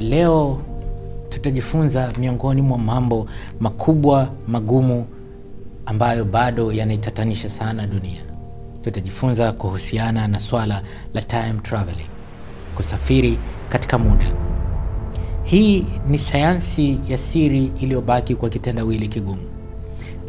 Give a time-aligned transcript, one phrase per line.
[0.00, 0.60] Leo
[1.28, 3.26] tutajifunza miongoni mwa mambo
[3.60, 5.06] makubwa magumu
[5.86, 8.20] ambayo bado yanaitatanisha sana dunia.
[8.82, 10.82] Tutajifunza kuhusiana na swala
[11.14, 12.06] la time traveling,
[12.76, 14.26] kusafiri katika muda.
[15.42, 19.42] Hii ni sayansi ya siri iliyobaki kwa kitendawili kigumu,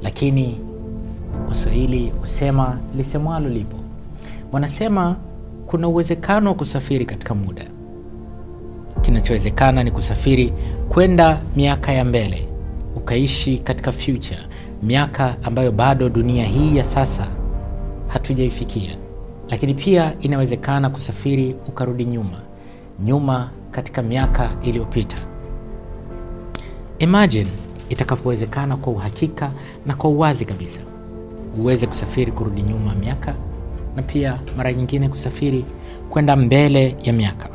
[0.01, 0.59] lakini
[1.49, 3.77] Waswahili husema lisemwalo lipo.
[4.51, 5.15] Wanasema
[5.67, 7.65] kuna uwezekano wa kusafiri katika muda.
[9.01, 10.53] Kinachowezekana ni kusafiri
[10.89, 12.47] kwenda miaka ya mbele,
[12.95, 14.39] ukaishi katika future,
[14.83, 17.27] miaka ambayo bado dunia hii ya sasa
[18.07, 18.97] hatujaifikia.
[19.49, 22.41] Lakini pia inawezekana kusafiri ukarudi nyuma,
[22.99, 25.17] nyuma katika miaka iliyopita.
[26.99, 27.47] Imagine
[27.89, 29.51] itakapowezekana kwa uhakika
[29.85, 30.81] na kwa uwazi kabisa,
[31.59, 33.35] uweze kusafiri kurudi nyuma miaka
[33.95, 35.65] na pia mara nyingine kusafiri
[36.09, 37.49] kwenda mbele ya miaka.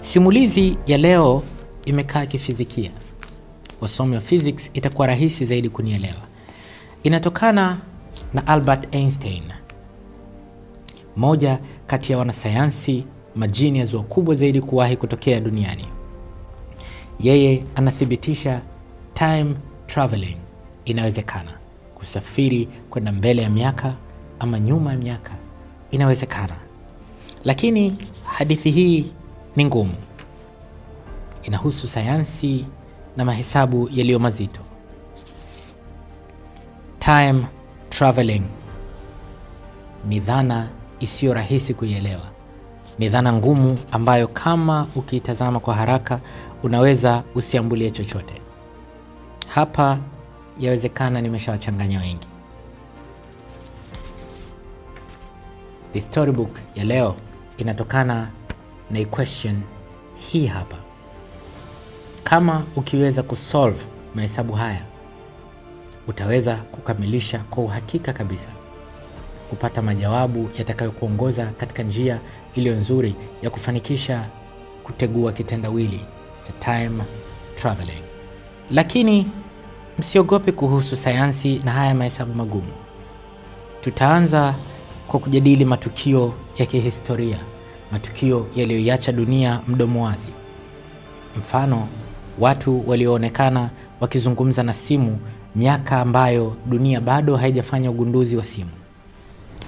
[0.00, 1.42] Simulizi ya leo
[1.84, 2.90] imekaa kifizikia.
[3.80, 6.22] Wasomi wa physics itakuwa rahisi zaidi kunielewa.
[7.02, 7.78] Inatokana
[8.34, 9.42] na Albert Einstein,
[11.16, 13.04] moja kati ya wanasayansi
[13.36, 15.84] majinias wakubwa zaidi kuwahi kutokea duniani.
[17.20, 18.60] Yeye anathibitisha
[19.14, 19.54] time
[19.86, 20.36] traveling
[20.84, 21.50] inawezekana,
[21.94, 23.94] kusafiri kwenda mbele ya miaka
[24.38, 25.32] ama nyuma ya miaka
[25.90, 26.56] inawezekana,
[27.44, 29.06] lakini hadithi hii
[29.56, 29.94] ni ngumu.
[31.42, 32.66] Inahusu sayansi
[33.16, 34.60] na mahesabu yaliyo mazito.
[36.98, 37.46] Time
[37.90, 38.42] traveling
[40.04, 40.68] ni dhana
[41.00, 42.22] isiyo rahisi kuielewa.
[42.98, 46.20] Ni dhana ngumu ambayo kama ukiitazama kwa haraka
[46.62, 48.34] unaweza usiambulie chochote.
[49.48, 49.98] Hapa
[50.58, 52.26] yawezekana nimeshawachanganya wengi.
[55.92, 57.14] The storybook ya leo
[57.58, 58.28] inatokana
[58.90, 59.62] na equation
[60.18, 60.76] hii hapa.
[62.24, 63.84] Kama ukiweza kusolve
[64.14, 64.82] mahesabu haya,
[66.08, 68.48] utaweza kukamilisha kwa uhakika kabisa
[69.50, 72.20] kupata majawabu yatakayokuongoza katika njia
[72.54, 74.26] iliyo nzuri ya kufanikisha
[74.84, 76.00] kutegua kitendawili
[76.42, 77.02] cha time
[77.56, 78.02] traveling.
[78.70, 79.30] Lakini
[79.98, 82.72] msiogope kuhusu sayansi na haya mahesabu magumu.
[83.80, 84.54] Tutaanza
[85.08, 87.38] kwa kujadili matukio ya kihistoria,
[87.92, 90.28] matukio yaliyoiacha dunia mdomo wazi.
[91.38, 91.88] Mfano,
[92.38, 93.70] watu walioonekana
[94.00, 95.18] wakizungumza na simu
[95.56, 98.70] miaka ambayo dunia bado haijafanya ugunduzi wa simu.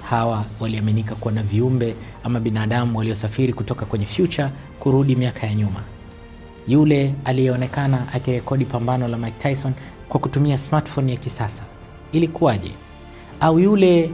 [0.09, 5.83] Hawa waliaminika kuwa na viumbe ama binadamu waliosafiri kutoka kwenye future kurudi miaka ya nyuma.
[6.67, 9.73] Yule aliyeonekana akirekodi pambano la Mike Tyson
[10.09, 11.63] kwa kutumia smartphone ya kisasa
[12.11, 12.71] ilikuwaje?
[13.39, 14.11] Au yule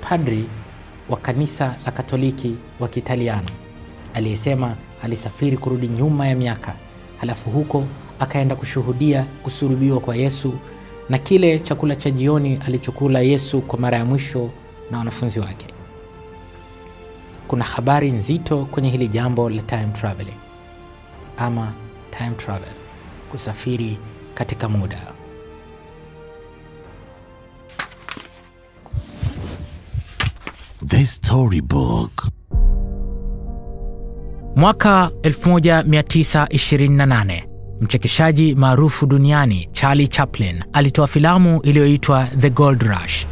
[0.00, 0.44] padri
[1.08, 3.48] wa kanisa la Katoliki wa Kiitaliano
[4.14, 6.74] aliyesema alisafiri kurudi nyuma ya miaka,
[7.20, 7.84] halafu huko
[8.20, 10.54] akaenda kushuhudia kusulubiwa kwa Yesu
[11.08, 14.50] na kile chakula cha jioni alichokula Yesu kwa mara ya mwisho
[14.90, 15.66] na wanafunzi wake.
[17.48, 20.36] Kuna habari nzito kwenye hili jambo la time traveling
[21.38, 21.72] ama
[22.18, 22.72] time travel,
[23.30, 23.98] kusafiri
[24.34, 25.15] katika muda.
[31.06, 32.28] Storybook.
[34.56, 37.42] Mwaka 1928
[37.80, 43.26] mchekeshaji maarufu duniani Charlie Chaplin alitoa filamu iliyoitwa The Gold Rush,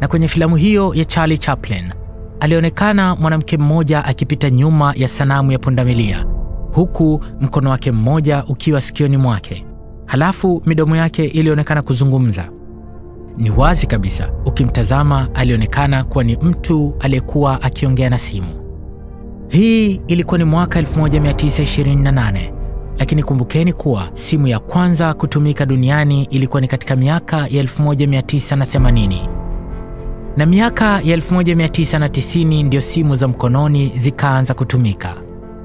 [0.00, 1.92] na kwenye filamu hiyo ya Charlie Chaplin
[2.40, 6.26] alionekana mwanamke mmoja akipita nyuma ya sanamu ya pundamilia,
[6.74, 9.66] huku mkono wake mmoja ukiwa sikioni mwake,
[10.06, 12.50] halafu midomo yake ilionekana kuzungumza.
[13.36, 18.46] Ni wazi kabisa, ukimtazama alionekana kuwa ni mtu aliyekuwa akiongea na simu.
[19.48, 22.52] Hii ilikuwa ni mwaka 1928,
[22.98, 29.28] lakini kumbukeni kuwa simu ya kwanza kutumika duniani ilikuwa ni katika miaka ya 1980
[30.36, 35.14] na miaka ya 1990 ndio simu za mkononi zikaanza kutumika.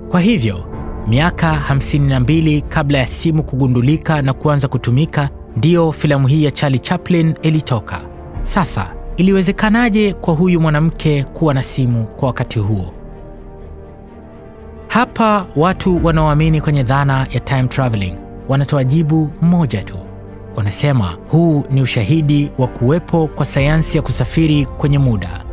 [0.09, 0.65] Kwa hivyo
[1.07, 7.33] miaka 52 kabla ya simu kugundulika na kuanza kutumika ndiyo filamu hii ya Charlie Chaplin
[7.41, 8.14] ilitoka.
[8.45, 8.87] Sasa
[9.17, 12.91] iliwezekanaje kwa huyu mwanamke kuwa na simu kwa wakati huo?
[14.87, 18.15] Hapa watu wanaoamini kwenye dhana ya time traveling
[18.49, 19.97] wanatoa jibu moja tu.
[20.55, 25.43] Wanasema huu ni ushahidi wa kuwepo kwa sayansi ya kusafiri kwenye muda,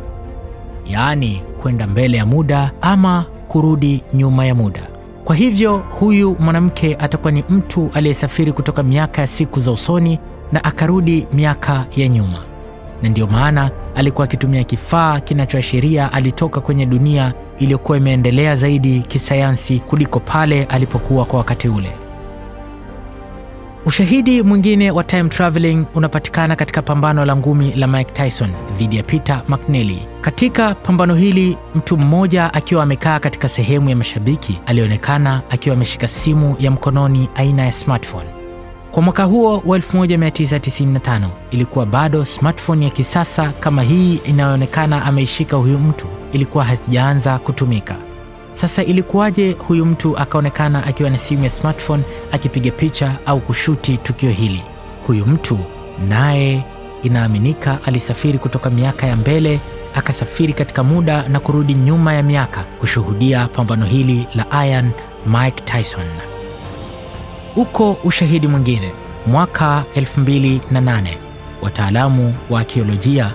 [0.87, 4.87] yaani kwenda mbele ya muda ama kurudi nyuma ya muda.
[5.23, 10.19] Kwa hivyo huyu mwanamke atakuwa ni mtu aliyesafiri kutoka miaka ya siku za usoni
[10.51, 12.39] na akarudi miaka ya nyuma,
[13.03, 20.19] na ndiyo maana alikuwa akitumia kifaa kinachoashiria alitoka kwenye dunia iliyokuwa imeendelea zaidi kisayansi kuliko
[20.19, 21.91] pale alipokuwa kwa wakati ule.
[23.85, 29.03] Ushahidi mwingine wa time traveling unapatikana katika pambano la ngumi la Mike Tyson dhidi ya
[29.03, 30.05] Peter McNeely.
[30.21, 36.55] Katika pambano hili, mtu mmoja akiwa amekaa katika sehemu ya mashabiki alionekana akiwa ameshika simu
[36.59, 38.42] ya mkononi aina ya smartphone.
[38.93, 45.79] Kwa mwaka huo wa 1995 ilikuwa bado smartphone ya kisasa kama hii inayoonekana ameishika huyu
[45.79, 47.95] mtu ilikuwa hazijaanza kutumika.
[48.53, 54.29] Sasa ilikuwaje huyu mtu akaonekana akiwa na simu ya smartphone akipiga picha au kushuti tukio
[54.31, 54.63] hili?
[55.07, 55.59] Huyu mtu
[56.09, 56.63] naye
[57.03, 59.59] inaaminika alisafiri kutoka miaka ya mbele,
[59.95, 64.91] akasafiri katika muda na kurudi nyuma ya miaka kushuhudia pambano hili la Iron
[65.27, 66.32] Mike Tyson.
[67.55, 68.91] Uko ushahidi mwingine.
[69.27, 71.07] Mwaka 2008
[71.61, 73.31] wataalamu wa akiolojia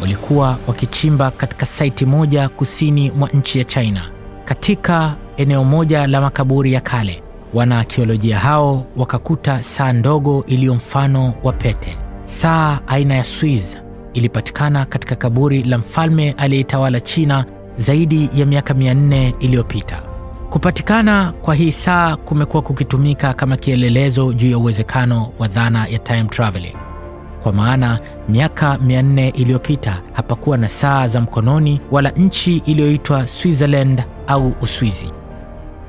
[0.00, 4.02] walikuwa wakichimba katika saiti moja kusini mwa nchi ya China
[4.44, 7.22] katika eneo moja la makaburi ya kale.
[7.54, 11.96] Wanaakiolojia hao wakakuta saa ndogo iliyo mfano wa pete.
[12.24, 13.78] Saa aina ya Swiss
[14.14, 17.44] ilipatikana katika kaburi la mfalme aliyetawala China
[17.76, 20.09] zaidi ya miaka 400 iliyopita.
[20.50, 26.24] Kupatikana kwa hii saa kumekuwa kukitumika kama kielelezo juu ya uwezekano wa dhana ya time
[26.24, 26.76] traveling,
[27.42, 27.98] kwa maana
[28.28, 35.10] miaka 400 iliyopita hapakuwa na saa za mkononi wala nchi iliyoitwa Switzerland au Uswizi.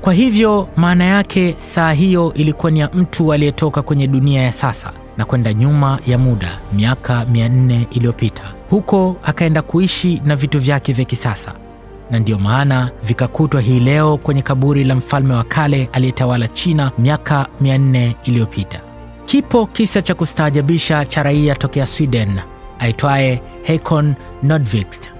[0.00, 4.92] Kwa hivyo maana yake saa hiyo ilikuwa ni ya mtu aliyetoka kwenye dunia ya sasa
[5.16, 11.04] na kwenda nyuma ya muda miaka 400 iliyopita, huko akaenda kuishi na vitu vyake vya
[11.04, 11.52] kisasa
[12.12, 17.46] na ndiyo maana vikakutwa hii leo kwenye kaburi la mfalme wa kale aliyetawala China miaka
[17.62, 18.80] 400 iliyopita.
[19.24, 22.40] Kipo kisa cha kustaajabisha cha raia tokea Sweden
[22.78, 25.10] aitwaye Hakon Nordqvist.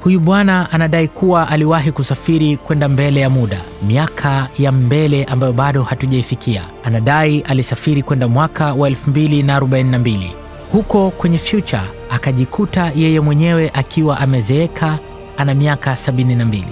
[0.00, 5.82] Huyu bwana anadai kuwa aliwahi kusafiri kwenda mbele ya muda, miaka ya mbele ambayo bado
[5.82, 6.62] hatujaifikia.
[6.84, 10.30] Anadai alisafiri kwenda mwaka wa 2042
[10.72, 14.98] huko kwenye future, akajikuta yeye mwenyewe akiwa amezeeka
[15.38, 16.64] ana miaka 72.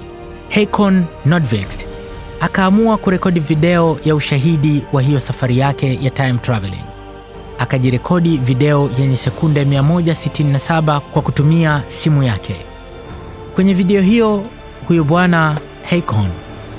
[0.50, 1.86] Hakon Nordqvist
[2.40, 6.84] akaamua kurekodi video ya ushahidi wa hiyo safari yake ya time traveling.
[7.58, 12.56] Akajirekodi video yenye sekunde 167 kwa kutumia simu yake.
[13.54, 14.42] Kwenye video hiyo,
[14.88, 15.58] huyo bwana
[15.90, 16.28] Hakon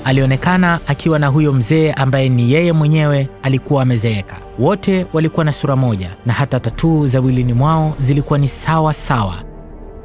[0.04, 4.36] alionekana akiwa na huyo mzee ambaye ni yeye mwenyewe alikuwa amezeeka.
[4.58, 9.34] Wote walikuwa na sura moja na hata tatuu za wilini mwao zilikuwa ni sawa sawa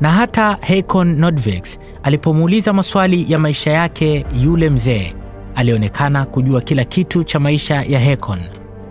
[0.01, 5.13] na hata Hakon Nordqvist alipomuuliza maswali ya maisha yake, yule mzee
[5.55, 8.39] alionekana kujua kila kitu cha maisha ya Hakon.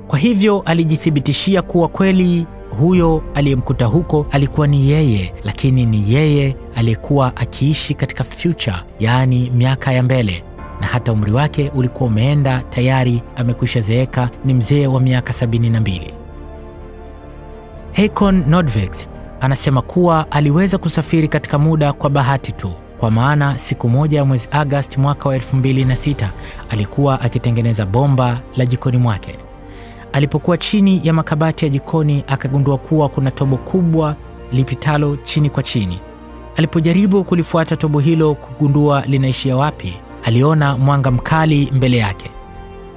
[0.08, 2.46] Kwa hivyo alijithibitishia kuwa kweli
[2.80, 9.92] huyo aliyemkuta huko alikuwa ni yeye, lakini ni yeye aliyekuwa akiishi katika future, yaani miaka
[9.92, 10.44] ya mbele,
[10.80, 16.00] na hata umri wake ulikuwa umeenda tayari, amekwisha zeeka, ni mzee wa miaka 72.
[17.92, 19.08] Hakon Nordqvist
[19.42, 24.48] anasema kuwa aliweza kusafiri katika muda kwa bahati tu, kwa maana siku moja ya mwezi
[24.50, 26.26] Agosti mwaka wa 2006
[26.70, 29.38] alikuwa akitengeneza bomba la jikoni mwake.
[30.12, 34.16] Alipokuwa chini ya makabati ya jikoni, akagundua kuwa kuna tobo kubwa
[34.52, 35.98] lipitalo chini kwa chini.
[36.56, 39.94] Alipojaribu kulifuata tobo hilo kugundua linaishia wapi,
[40.24, 42.30] aliona mwanga mkali mbele yake,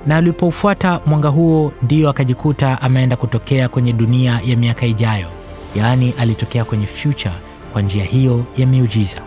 [0.05, 5.27] na alipoufuata mwanga huo, ndiyo akajikuta ameenda kutokea kwenye dunia ya miaka ijayo.
[5.75, 7.35] Yaani alitokea kwenye future
[7.73, 9.21] kwa njia hiyo ya miujiza.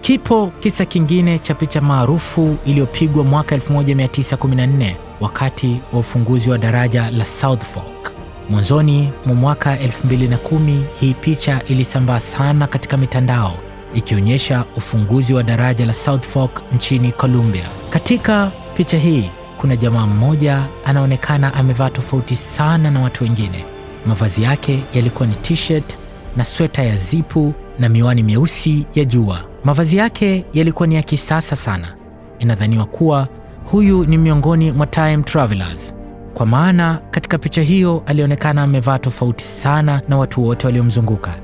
[0.00, 7.24] Kipo kisa kingine cha picha maarufu iliyopigwa mwaka 1914 wakati wa ufunguzi wa daraja la
[7.24, 8.12] South Fork.
[8.50, 13.52] Mwanzoni mwa mwaka 2010 hii picha ilisambaa sana katika mitandao
[13.94, 17.64] ikionyesha ufunguzi wa daraja la South Fork nchini Colombia.
[17.90, 23.64] Katika picha hii kuna jamaa mmoja anaonekana amevaa tofauti sana na watu wengine.
[24.08, 25.96] Mavazi yake yalikuwa ni t-shirt
[26.36, 29.40] na sweta ya zipu na miwani meusi ya jua.
[29.64, 31.94] Mavazi yake yalikuwa ni ya kisasa sana.
[32.38, 33.28] Inadhaniwa kuwa
[33.64, 35.94] huyu ni miongoni mwa time travelers,
[36.34, 41.34] kwa maana katika picha hiyo alionekana amevaa tofauti sana na watu wote waliomzunguka.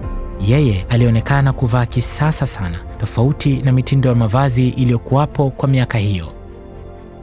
[0.40, 6.32] Yeye alionekana kuvaa kisasa sana, tofauti na mitindo ya mavazi iliyokuwapo kwa miaka hiyo.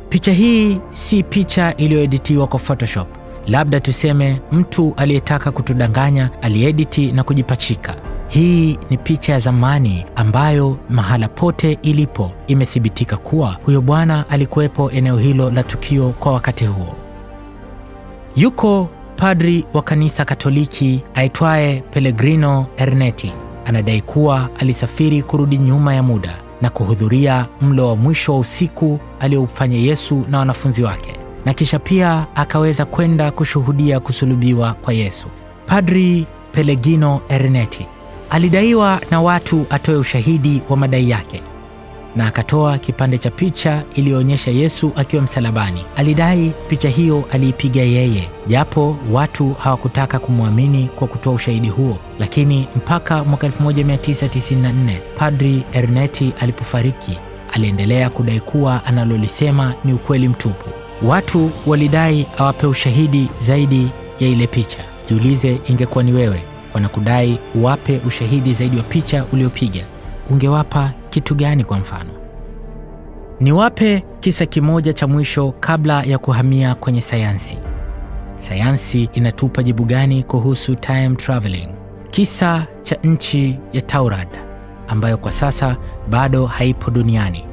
[0.10, 3.20] Picha hii si picha iliyoeditiwa kwa Photoshop.
[3.48, 7.95] Labda tuseme mtu aliyetaka kutudanganya aliediti na kujipachika.
[8.27, 15.17] Hii ni picha ya zamani ambayo mahala pote ilipo imethibitika kuwa huyo bwana alikuwepo eneo
[15.17, 16.95] hilo la tukio kwa wakati huo.
[18.36, 23.31] Yuko padri wa kanisa Katoliki aitwaye Pellegrino Ernetti
[23.65, 29.77] anadai kuwa alisafiri kurudi nyuma ya muda na kuhudhuria mlo wa mwisho wa usiku aliyoufanya
[29.77, 31.13] Yesu na wanafunzi wake,
[31.45, 35.27] na kisha pia akaweza kwenda kushuhudia kusulubiwa kwa Yesu.
[35.65, 37.86] Padri Pellegrino Ernetti
[38.29, 41.41] alidaiwa na watu atoe ushahidi wa madai yake
[42.15, 45.86] na akatoa kipande cha picha iliyoonyesha Yesu akiwa msalabani.
[45.98, 51.98] Alidai picha hiyo aliipiga yeye, japo watu hawakutaka kumwamini kwa kutoa ushahidi huo.
[52.19, 57.17] Lakini mpaka mwaka 1994 Padri Ernetti alipofariki,
[57.53, 60.69] aliendelea kudai kuwa analolisema ni ukweli mtupu.
[61.03, 64.77] Watu walidai awape ushahidi zaidi ya ile picha.
[65.08, 66.41] Jiulize, ingekuwa ni wewe,
[66.74, 69.81] wanakudai uwape ushahidi zaidi wa picha uliopiga
[70.29, 71.63] ungewapa kitu gani?
[71.63, 72.10] Kwa mfano,
[73.39, 77.58] niwape kisa kimoja cha mwisho kabla ya kuhamia kwenye sayansi.
[78.38, 81.67] Sayansi inatupa jibu gani kuhusu time traveling?
[82.12, 84.27] Kisa cha nchi ya Taurad
[84.88, 85.77] ambayo kwa sasa
[86.10, 87.46] bado haipo duniani,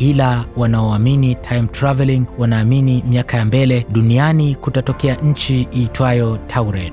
[0.00, 6.92] ila wanaoamini time traveling wanaamini miaka ya mbele duniani kutatokea nchi iitwayo Taured.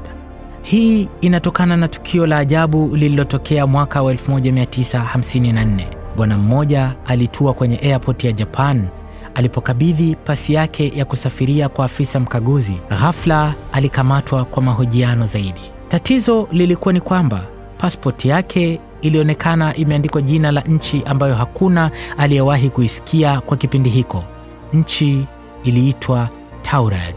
[0.61, 5.83] Hii inatokana na tukio la ajabu lililotokea mwaka wa 1954.
[6.17, 8.87] Bwana mmoja alitua kwenye airport ya Japan.
[9.35, 15.61] Alipokabidhi pasi yake ya kusafiria kwa afisa mkaguzi, ghafla alikamatwa kwa mahojiano zaidi.
[15.89, 17.41] Tatizo lilikuwa ni kwamba
[17.77, 24.23] pasipoti yake ilionekana imeandikwa jina la nchi ambayo hakuna aliyewahi kuisikia kwa kipindi hiko.
[24.73, 25.25] Nchi
[25.63, 26.29] iliitwa
[26.61, 27.15] Taurad.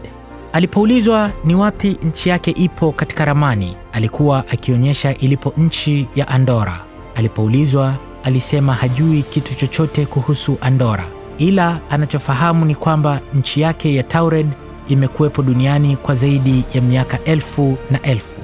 [0.53, 6.79] Alipoulizwa ni wapi nchi yake ipo katika ramani, alikuwa akionyesha ilipo nchi ya Andora.
[7.15, 11.05] Alipoulizwa alisema hajui kitu chochote kuhusu Andora,
[11.37, 14.47] ila anachofahamu ni kwamba nchi yake ya Taured
[14.87, 18.39] imekuwepo duniani kwa zaidi ya miaka elfu na elfu.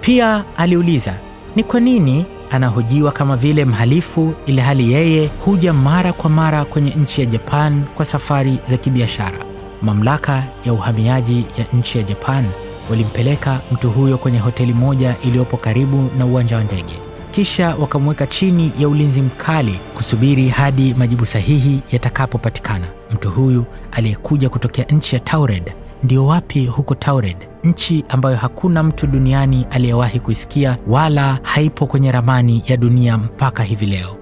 [0.00, 1.14] Pia aliuliza
[1.56, 6.90] ni kwa nini anahojiwa kama vile mhalifu, ili hali yeye huja mara kwa mara kwenye
[6.90, 9.38] nchi ya Japan kwa safari za kibiashara.
[9.82, 12.44] Mamlaka ya uhamiaji ya nchi ya Japan
[12.90, 16.92] walimpeleka mtu huyo kwenye hoteli moja iliyopo karibu na uwanja wa ndege,
[17.30, 22.86] kisha wakamweka chini ya ulinzi mkali kusubiri hadi majibu sahihi yatakapopatikana.
[23.12, 29.06] Mtu huyu aliyekuja kutokea nchi ya Taured ndio wapi huko Taured, nchi ambayo hakuna mtu
[29.06, 34.16] duniani aliyewahi kuisikia wala haipo kwenye ramani ya dunia mpaka hivi leo.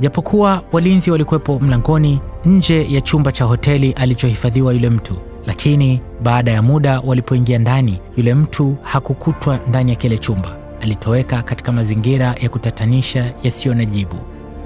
[0.00, 5.14] Japokuwa walinzi walikuwepo mlangoni nje ya chumba cha hoteli alichohifadhiwa yule mtu,
[5.46, 10.56] lakini baada ya muda walipoingia ndani, yule mtu hakukutwa ndani ya kile chumba.
[10.82, 14.16] Alitoweka katika mazingira ya kutatanisha yasiyo na jibu.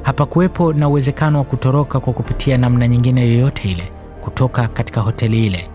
[0.03, 5.69] Hapakuwepo na uwezekano wa kutoroka kwa kupitia namna nyingine yoyote ile kutoka katika hoteli ile.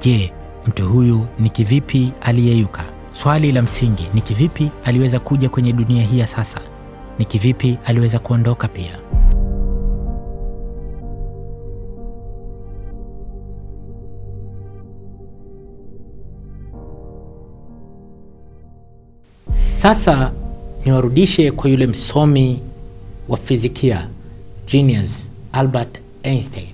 [0.00, 0.32] Je,
[0.66, 2.84] mtu huyu ni kivipi aliyeyuka?
[3.12, 6.60] Swali la msingi ni kivipi aliweza kuja kwenye dunia hii ya sasa?
[7.18, 8.98] Ni kivipi aliweza kuondoka pia?
[19.52, 20.32] Sasa
[20.84, 22.60] niwarudishe kwa yule msomi
[23.28, 24.08] wa fizikia
[24.66, 26.68] genius Albert Einstein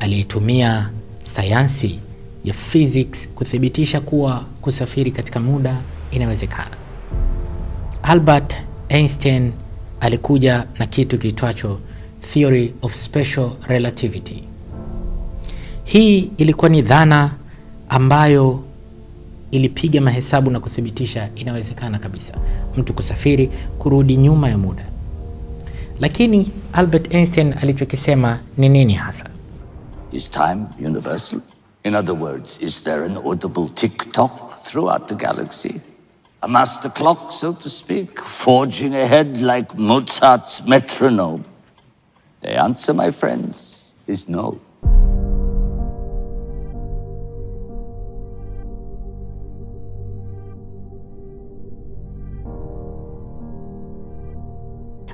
[0.00, 0.90] aliyetumia
[1.34, 1.98] sayansi
[2.44, 5.76] ya physics kuthibitisha kuwa kusafiri katika muda
[6.10, 6.76] inawezekana.
[8.02, 8.56] Albert
[8.88, 9.52] Einstein
[10.00, 11.78] alikuja na kitu kiitwacho
[12.32, 14.42] theory of special relativity.
[15.84, 17.30] Hii ilikuwa ni dhana
[17.88, 18.64] ambayo
[19.50, 22.34] ilipiga mahesabu na kuthibitisha inawezekana kabisa
[22.76, 24.84] mtu kusafiri kurudi nyuma ya muda.
[26.00, 29.26] Lakini Albert Einstein alichokisema ni nini hasa?
[30.12, 31.40] Is time universal?
[31.82, 35.80] In other words, is there an audible tick tock throughout the galaxy?
[36.42, 41.44] A master clock, so to speak, forging ahead like Mozart's metronome?
[42.40, 44.60] The answer, my friends, is no.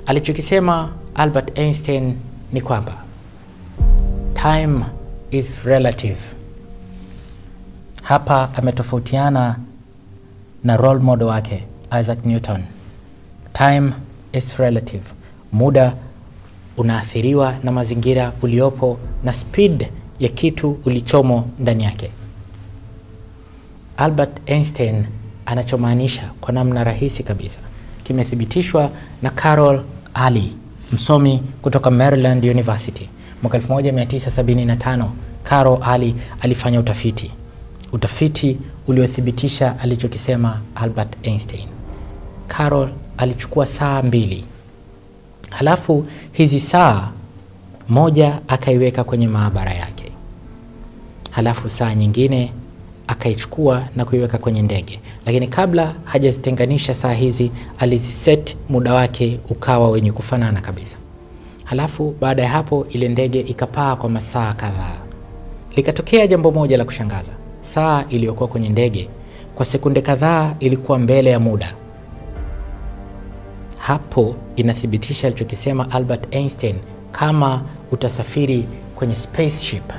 [0.05, 2.17] Alichokisema Albert Einstein
[2.51, 2.93] ni kwamba
[4.33, 4.85] time
[5.31, 6.36] is relative.
[8.07, 9.55] Hapa ametofautiana
[10.63, 11.63] na role model wake
[11.99, 12.63] Isaac Newton.
[13.53, 13.91] Time
[14.33, 15.03] is relative,
[15.53, 15.95] muda
[16.77, 19.87] unaathiriwa na mazingira uliopo na speed
[20.19, 22.11] ya kitu ulichomo ndani yake.
[23.97, 25.05] Albert Einstein
[25.45, 27.59] anachomaanisha kwa namna rahisi kabisa
[28.03, 28.89] kimethibitishwa
[29.21, 29.83] na Carol
[30.13, 30.55] Ali,
[30.91, 33.09] msomi kutoka Maryland University.
[33.41, 35.05] Mwaka 1975
[35.43, 37.31] Carol Ali alifanya utafiti,
[37.91, 41.67] utafiti uliothibitisha alichokisema Albert Einstein.
[42.47, 44.45] Carol alichukua saa mbili
[45.49, 47.09] halafu hizi saa
[47.89, 50.11] moja akaiweka kwenye maabara yake,
[51.31, 52.51] halafu saa nyingine
[53.07, 60.11] akaichukua na kuiweka kwenye ndege, lakini kabla hajazitenganisha saa hizi aliziset muda wake ukawa wenye
[60.11, 60.97] kufanana kabisa.
[61.63, 64.95] Halafu baada ya hapo ile ndege ikapaa kwa masaa kadhaa.
[65.75, 67.31] Likatokea jambo moja la kushangaza,
[67.67, 69.09] saa iliyokuwa kwenye ndege
[69.55, 71.73] kwa sekunde kadhaa ilikuwa mbele ya muda.
[73.77, 76.75] Hapo inathibitisha alichokisema Albert Einstein,
[77.11, 79.93] kama utasafiri kwenye spaceship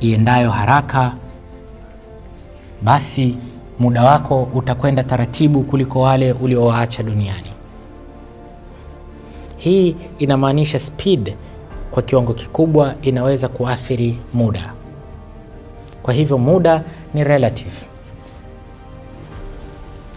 [0.00, 1.12] iendayo haraka,
[2.82, 3.36] basi
[3.78, 7.50] muda wako utakwenda taratibu kuliko wale uliowaacha duniani.
[9.56, 11.34] Hii inamaanisha speed
[11.96, 14.72] kwa kiwango kikubwa inaweza kuathiri muda.
[16.02, 16.82] Kwa hivyo muda
[17.14, 17.86] ni relative,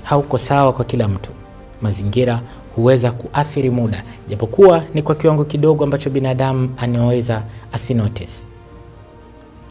[0.03, 1.31] hauko sawa kwa kila mtu.
[1.81, 2.41] Mazingira
[2.75, 7.43] huweza kuathiri muda, japokuwa ni kwa kiwango kidogo ambacho binadamu anaweza
[7.73, 8.45] asinotice.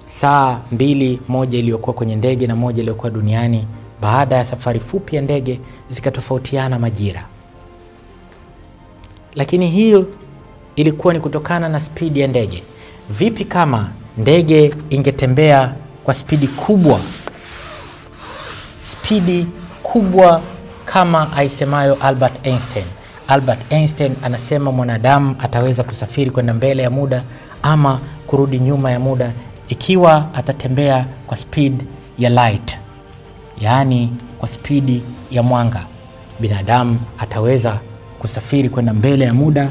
[0.06, 3.66] Saa mbili, moja iliyokuwa kwenye ndege na moja iliyokuwa duniani,
[4.00, 5.60] baada ya safari fupi ya ndege
[5.90, 7.24] zikatofautiana majira,
[9.34, 10.06] lakini hiyo
[10.78, 12.62] ilikuwa ni kutokana na spidi ya ndege.
[13.10, 15.72] Vipi kama ndege ingetembea
[16.04, 17.00] kwa spidi kubwa,
[18.80, 19.46] spidi
[19.82, 20.42] kubwa
[20.84, 22.84] kama aisemayo Albert Einstein?
[23.28, 27.22] Albert Einstein anasema mwanadamu ataweza kusafiri kwenda mbele ya muda
[27.62, 29.32] ama kurudi nyuma ya muda
[29.68, 31.82] ikiwa atatembea kwa speed
[32.18, 32.78] ya light,
[33.60, 35.82] yaani kwa spidi ya mwanga.
[36.40, 37.80] Binadamu ataweza
[38.18, 39.70] kusafiri kwenda mbele ya muda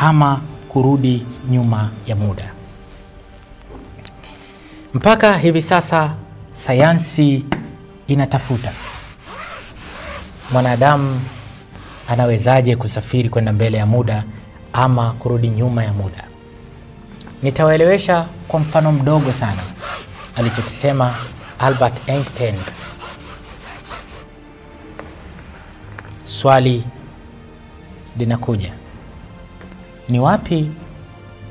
[0.00, 2.52] ama kurudi nyuma ya muda.
[4.94, 6.14] Mpaka hivi sasa
[6.52, 7.44] sayansi
[8.06, 8.72] inatafuta
[10.52, 11.20] mwanadamu
[12.08, 14.24] anawezaje kusafiri kwenda mbele ya muda
[14.72, 16.24] ama kurudi nyuma ya muda.
[17.42, 19.62] Nitawaelewesha kwa mfano mdogo sana
[20.36, 21.14] alichokisema
[21.58, 22.54] Albert Einstein.
[26.24, 26.84] Swali
[28.18, 28.72] linakuja,
[30.10, 30.70] ni wapi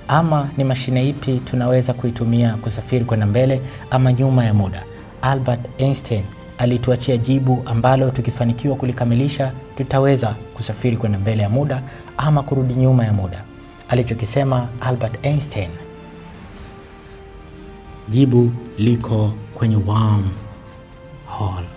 [0.07, 4.83] ama ni mashine ipi tunaweza kuitumia kusafiri kwenda mbele ama nyuma ya muda?
[5.21, 6.23] Albert Einstein
[6.57, 11.83] alituachia jibu ambalo tukifanikiwa kulikamilisha tutaweza kusafiri kwenda mbele ya muda
[12.17, 13.43] ama kurudi nyuma ya muda.
[13.89, 15.69] Alichokisema Albert Einstein,
[18.09, 21.67] jibu liko kwenye wormhole.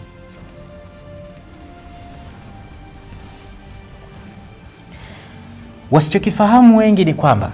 [5.93, 7.53] Wasichokifahamu wengi ni kwamba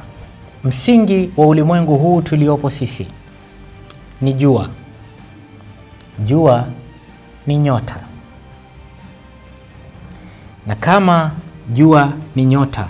[0.64, 3.07] msingi wa ulimwengu huu tuliopo sisi
[4.20, 4.68] ni jua.
[6.24, 6.66] Jua
[7.46, 7.96] ni nyota,
[10.66, 11.33] na kama
[11.72, 12.88] jua ni nyota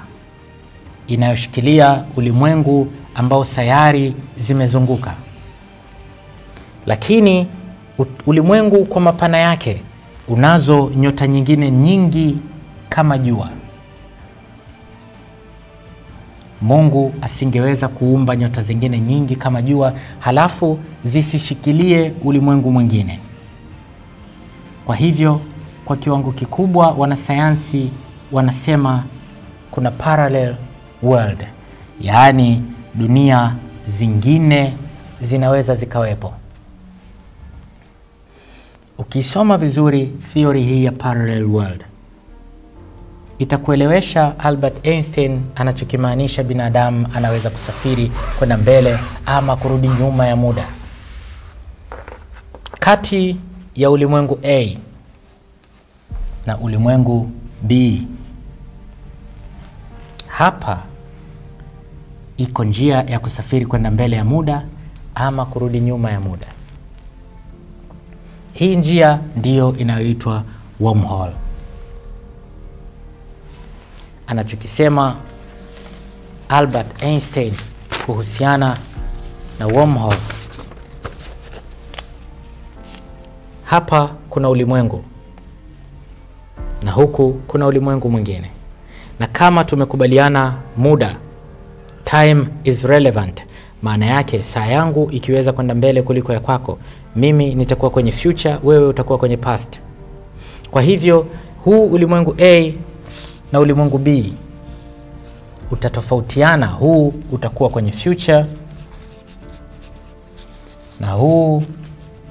[1.06, 5.14] inayoshikilia ulimwengu ambao sayari zimezunguka,
[6.87, 7.46] lakini
[8.26, 9.82] ulimwengu kwa mapana yake
[10.28, 12.38] unazo nyota nyingine nyingi
[12.88, 13.50] kama jua.
[16.62, 23.18] Mungu asingeweza kuumba nyota zingine nyingi kama jua halafu zisishikilie ulimwengu mwingine.
[24.85, 25.40] Kwa hivyo,
[25.85, 27.90] kwa kiwango kikubwa wanasayansi
[28.33, 29.05] wanasema
[29.71, 30.55] kuna parallel
[31.03, 31.38] world,
[32.01, 32.62] yaani
[32.94, 33.57] dunia
[33.88, 34.73] zingine
[35.23, 36.33] zinaweza zikawepo.
[38.99, 41.85] Ukisoma vizuri theory hii ya parallel world
[43.38, 50.64] itakuelewesha Albert Einstein anachokimaanisha binadamu anaweza kusafiri kwenda mbele ama kurudi nyuma ya muda.
[52.81, 53.37] Kati
[53.74, 54.77] ya ulimwengu A
[56.46, 57.31] na ulimwengu
[57.62, 58.03] B,
[60.29, 60.83] hapa
[62.37, 64.62] iko njia ya kusafiri kwenda mbele ya muda
[65.14, 66.46] ama kurudi nyuma ya muda.
[68.53, 70.42] Hii njia ndiyo inayoitwa
[70.81, 71.33] wormhole.
[74.28, 75.16] Anachokisema
[76.48, 77.52] Albert Einstein
[78.06, 78.78] kuhusiana
[79.58, 80.16] na wormhole,
[83.64, 85.04] hapa kuna ulimwengu
[86.82, 88.50] na huku kuna ulimwengu mwingine,
[89.18, 91.16] na kama tumekubaliana muda,
[92.04, 93.42] time is relevant,
[93.82, 96.78] maana yake saa yangu ikiweza kwenda mbele kuliko ya kwako,
[97.16, 99.80] mimi nitakuwa kwenye future, wewe utakuwa kwenye past.
[100.70, 101.26] Kwa hivyo
[101.64, 102.72] huu ulimwengu A
[103.52, 104.32] na ulimwengu B
[105.70, 106.66] utatofautiana.
[106.66, 108.46] Huu utakuwa kwenye future
[111.00, 111.62] na huu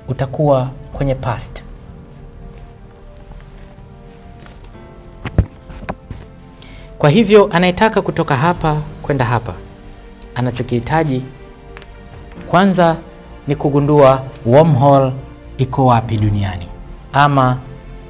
[0.08, 1.64] utakuwa kwenye past.
[6.98, 9.54] Kwa hivyo anayetaka kutoka hapa kwenda hapa,
[10.36, 11.22] anachokihitaji
[12.50, 12.96] kwanza
[13.48, 15.12] ni kugundua wormhole
[15.58, 16.68] iko wapi duniani
[17.14, 17.58] ama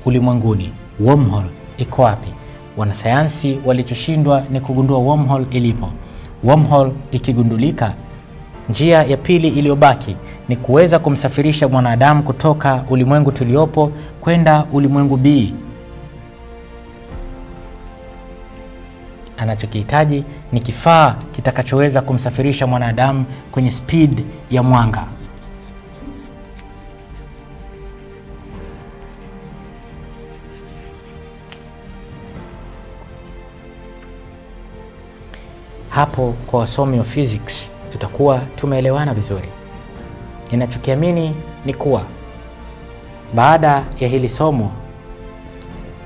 [0.06, 0.74] ulimwenguni.
[1.00, 2.34] Wormhole iko wapi?
[2.78, 5.90] Wanasayansi walichoshindwa ni kugundua wormhole ilipo.
[6.44, 7.94] Wormhole ikigundulika,
[8.70, 10.16] njia ya pili iliyobaki
[10.50, 15.54] ni kuweza kumsafirisha mwanadamu kutoka ulimwengu tuliopo kwenda ulimwengu B.
[19.38, 25.04] Anachokihitaji ni kifaa kitakachoweza kumsafirisha mwanadamu kwenye speed ya mwanga.
[35.98, 39.50] Hapo kwa wasomi wa physics tutakuwa tumeelewana vizuri.
[40.52, 42.02] Ninachokiamini ni kuwa
[43.36, 44.72] baada ya hili somo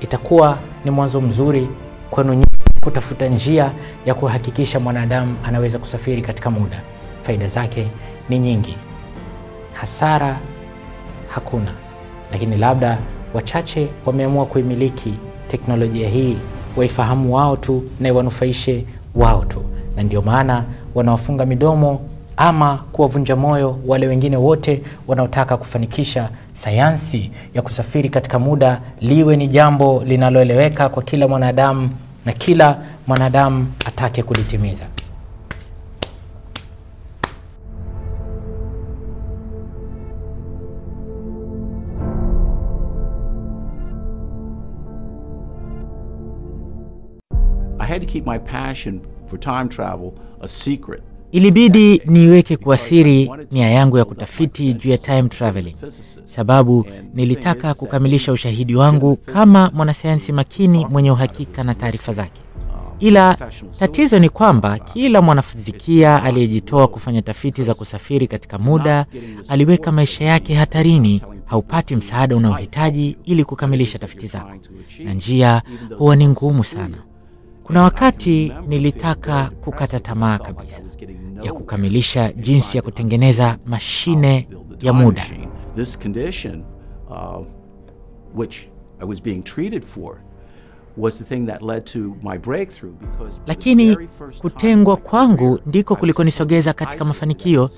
[0.00, 1.68] itakuwa ni mwanzo mzuri
[2.10, 2.44] kwenu
[2.80, 3.72] kutafuta njia
[4.06, 6.80] ya kuhakikisha mwanadamu anaweza kusafiri katika muda.
[7.22, 7.86] Faida zake
[8.28, 8.76] ni nyingi,
[9.72, 10.40] hasara
[11.28, 11.72] hakuna,
[12.32, 12.98] lakini labda
[13.34, 15.14] wachache wameamua kuimiliki
[15.48, 16.36] teknolojia hii,
[16.76, 19.62] waifahamu wao tu na iwanufaishe wao tu,
[19.96, 22.00] na ndio maana wanawafunga midomo
[22.36, 29.48] ama kuwavunja moyo wale wengine wote wanaotaka kufanikisha sayansi ya kusafiri katika muda liwe ni
[29.48, 31.90] jambo linaloeleweka kwa kila mwanadamu
[32.26, 34.86] na kila mwanadamu atake kulitimiza.
[47.80, 49.00] I had to keep my passion
[49.32, 51.02] for time travel a secret.
[51.32, 55.76] Ilibidi niiweke kwa siri nia yangu ya kutafiti juu ya time traveling,
[56.24, 62.40] sababu nilitaka kukamilisha ushahidi wangu kama mwanasayansi makini mwenye uhakika na taarifa zake.
[63.00, 63.36] Ila
[63.78, 69.06] tatizo ni kwamba kila mwanafizikia aliyejitoa kufanya tafiti za kusafiri katika muda
[69.48, 71.22] aliweka maisha yake hatarini.
[71.44, 74.50] Haupati msaada unaohitaji ili kukamilisha tafiti zako,
[75.04, 75.62] na njia
[75.98, 76.96] huwa ni ngumu sana.
[77.64, 80.82] Kuna wakati nilitaka kukata tamaa kabisa
[81.42, 84.48] ya kukamilisha jinsi ya kutengeneza mashine
[84.80, 85.26] ya muda.
[85.76, 86.62] This condition,
[87.10, 87.46] uh,
[88.34, 88.56] which
[89.00, 90.16] I was being treated for,
[90.96, 93.96] was the thing that led to my breakthrough because for the Lakini
[94.40, 97.70] kutengwa kwangu ndiko kulikonisogeza katika mafanikio.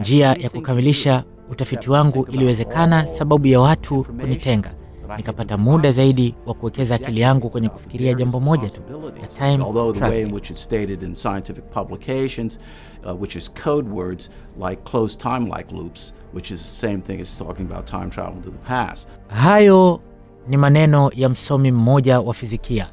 [0.00, 4.74] Njia ya kukamilisha utafiti wangu iliwezekana sababu ya watu kunitenga.
[5.16, 8.80] Nikapata muda zaidi wa kuwekeza akili yangu kwenye kufikiria jambo moja tu
[9.20, 12.58] la time the way in which it's stated in scientific publications,
[13.04, 14.30] uh, which is code words
[14.68, 18.50] like closed time-like loops, which is the same thing as talking about time travel to
[18.50, 19.08] the past.
[19.28, 20.00] Hayo
[20.48, 22.86] ni maneno ya msomi mmoja wa fizikia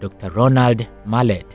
[0.00, 0.28] Dr.
[0.28, 1.46] Ronald Mallet,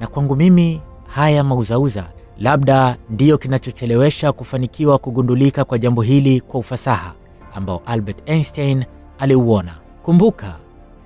[0.00, 2.04] na kwangu mimi haya mauzauza
[2.38, 7.12] labda ndiyo kinachochelewesha kufanikiwa kugundulika kwa jambo hili kwa ufasaha
[7.54, 8.84] ambao Albert Einstein
[9.20, 9.74] aliuona.
[10.02, 10.54] Kumbuka,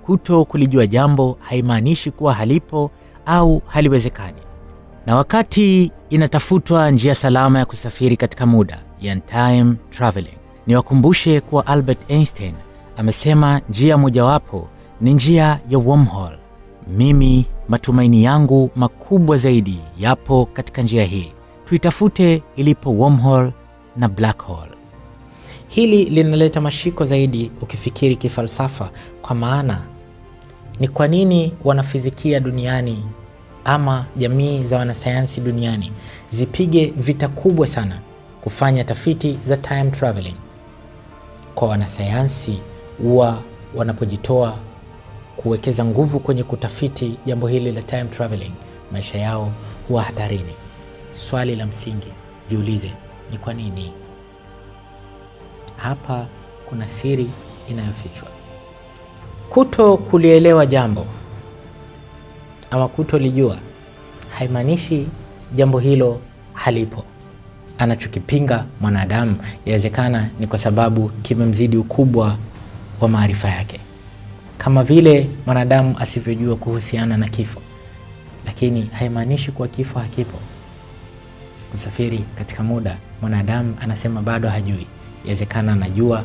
[0.05, 2.91] kuto kulijua jambo haimaanishi kuwa halipo
[3.25, 4.37] au haliwezekani.
[5.05, 12.11] Na wakati inatafutwa njia salama ya kusafiri katika muda, yani time traveling, niwakumbushe kuwa Albert
[12.11, 12.53] Einstein
[12.97, 14.67] amesema njia mojawapo
[15.01, 16.37] ni njia ya wormhole.
[16.87, 21.31] Mimi matumaini yangu makubwa zaidi yapo katika njia hii.
[21.65, 23.51] Tuitafute ilipo wormhole
[23.97, 24.71] na black hole.
[25.75, 28.89] Hili linaleta mashiko zaidi ukifikiri kifalsafa,
[29.21, 29.81] kwa maana
[30.79, 33.05] ni kwa nini wanafizikia duniani
[33.65, 35.91] ama jamii za wanasayansi duniani
[36.31, 37.99] zipige vita kubwa sana
[38.41, 40.35] kufanya tafiti za time traveling.
[41.55, 42.59] Kwa wanasayansi
[43.01, 43.43] huwa
[43.75, 44.57] wanapojitoa
[45.37, 48.51] kuwekeza nguvu kwenye kutafiti jambo hili la time traveling,
[48.91, 49.51] maisha yao
[49.87, 50.53] huwa hatarini.
[51.13, 52.11] Swali la msingi
[52.49, 52.91] jiulize,
[53.31, 53.91] ni kwa nini?
[55.77, 56.25] Hapa
[56.69, 57.27] kuna siri
[57.69, 58.27] inayofichwa.
[59.49, 61.05] Kuto kulielewa jambo
[62.71, 63.57] ama kutolijua
[64.29, 65.07] haimaanishi
[65.55, 66.19] jambo hilo
[66.53, 67.03] halipo.
[67.77, 69.35] Anachokipinga mwanadamu
[69.65, 72.37] yawezekana ni kwa sababu kimemzidi ukubwa
[73.01, 73.79] wa maarifa yake,
[74.57, 77.61] kama vile mwanadamu asivyojua kuhusiana na kifo,
[78.45, 80.37] lakini haimaanishi kuwa kifo hakipo.
[81.71, 84.87] Kusafiri katika muda, mwanadamu anasema bado hajui.
[85.25, 86.23] Yawezekana anajua,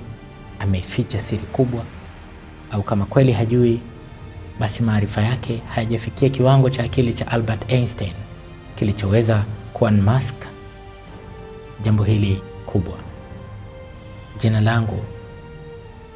[0.58, 1.84] ameficha siri kubwa,
[2.72, 3.80] au kama kweli hajui,
[4.60, 8.12] basi maarifa yake hayajafikia kiwango cha akili cha Albert Einstein
[8.76, 10.34] kilichoweza kuunmask
[11.82, 12.94] jambo hili kubwa.
[14.38, 15.04] Jina langu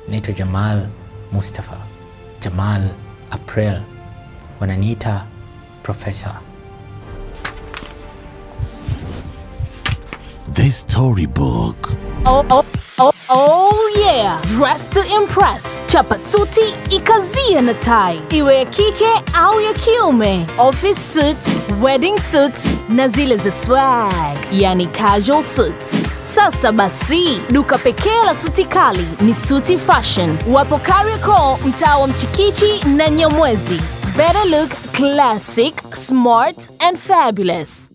[0.08, 0.86] naitwa Jamal
[1.32, 1.76] Mustafa,
[2.40, 2.88] Jamal
[3.30, 3.80] April,
[4.60, 5.24] wananiita
[5.82, 6.40] Profesa.
[10.52, 11.92] This Storybook.
[12.26, 12.64] Oh, oh,
[12.98, 14.40] oh, oh yeah!
[14.56, 15.84] Dress to impress.
[15.88, 20.46] Chapa suti ikazie na tai, iwe ya kike au ya kiume.
[20.58, 21.48] Office suits,
[21.82, 25.92] wedding suits na zile za swag, yani casual suits.
[26.22, 30.38] Sasa basi, duka pekee la suti kali ni Suti Fashion.
[30.50, 33.80] Wapo Kariakoo, mtaa wa Mchikichi na Nyamwezi.
[34.16, 37.90] Better look classic, smart and fabulous.